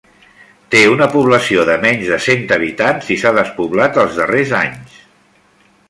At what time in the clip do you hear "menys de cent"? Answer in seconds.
1.83-2.49